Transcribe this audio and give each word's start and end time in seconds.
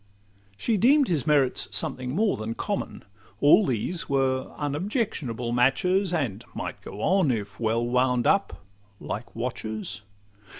She 0.57 0.77
deem'd 0.77 1.09
his 1.09 1.27
merits 1.27 1.67
something 1.69 2.15
more 2.15 2.35
than 2.35 2.55
common: 2.55 3.03
All 3.39 3.67
these 3.67 4.09
were 4.09 4.51
unobjectionable 4.57 5.51
matches, 5.51 6.11
And 6.11 6.43
might 6.55 6.81
go 6.81 7.01
on, 7.03 7.29
if 7.29 7.59
well 7.59 7.85
wound 7.85 8.25
up, 8.25 8.65
like 8.99 9.35
watches. 9.35 10.01